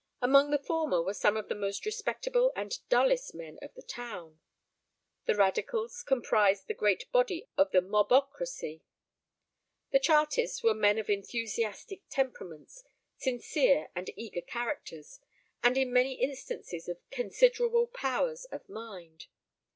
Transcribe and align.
Amongst 0.19 0.49
the 0.49 0.65
former 0.65 0.99
were 1.03 1.13
some 1.13 1.37
of 1.37 1.47
the 1.47 1.53
most 1.53 1.85
respectable 1.85 2.51
and 2.55 2.79
dullest 2.89 3.35
men 3.35 3.59
of 3.61 3.71
the 3.75 3.83
town: 3.83 4.39
the 5.27 5.35
Radicals 5.35 6.01
comprised 6.01 6.65
the 6.65 6.73
great 6.73 7.11
body 7.11 7.47
of 7.55 7.69
the 7.69 7.83
mob 7.83 8.09
ocracy. 8.09 8.81
The 9.91 9.99
Chartists 9.99 10.63
were 10.63 10.73
men 10.73 10.97
of 10.97 11.07
enthusiastic 11.07 12.01
temperaments, 12.09 12.83
sincere 13.17 13.91
and 13.95 14.09
eager 14.15 14.41
characters, 14.41 15.19
and 15.61 15.77
in 15.77 15.93
many 15.93 16.13
instances, 16.13 16.89
of 16.89 16.97
considerable 17.11 17.85
powers 17.85 18.45
of 18.45 18.67
mind. 18.67 19.27